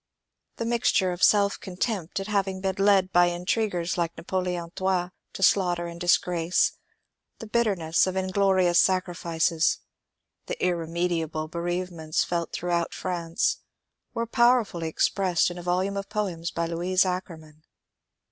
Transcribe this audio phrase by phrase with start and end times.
[0.55, 5.43] The mixture of self contempt at having been led by intriguers like Napoleon III to
[5.43, 6.71] slaughter and disgrace,
[7.37, 9.77] the bitterness of inglorious sacrifices,
[10.47, 13.57] the irremediable bereavements felt throughout France,
[14.15, 17.61] were powerfully expressed in a volume of poems by Louise Ackermann.